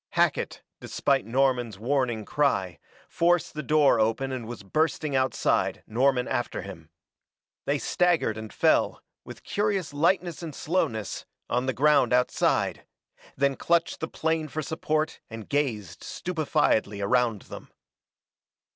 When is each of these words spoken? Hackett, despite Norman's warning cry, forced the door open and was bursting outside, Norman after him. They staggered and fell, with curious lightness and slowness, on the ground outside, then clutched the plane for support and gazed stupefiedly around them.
Hackett, 0.13 0.63
despite 0.79 1.27
Norman's 1.27 1.77
warning 1.77 2.25
cry, 2.25 2.79
forced 3.07 3.53
the 3.53 3.61
door 3.61 3.99
open 3.99 4.31
and 4.31 4.47
was 4.47 4.63
bursting 4.63 5.15
outside, 5.15 5.83
Norman 5.85 6.27
after 6.27 6.63
him. 6.63 6.89
They 7.65 7.77
staggered 7.77 8.35
and 8.35 8.51
fell, 8.51 9.03
with 9.23 9.43
curious 9.43 9.93
lightness 9.93 10.41
and 10.41 10.55
slowness, 10.55 11.27
on 11.51 11.67
the 11.67 11.71
ground 11.73 12.13
outside, 12.13 12.87
then 13.35 13.55
clutched 13.55 13.99
the 13.99 14.07
plane 14.07 14.47
for 14.47 14.63
support 14.63 15.19
and 15.29 15.47
gazed 15.47 16.03
stupefiedly 16.03 16.99
around 16.99 17.43
them. 17.43 17.71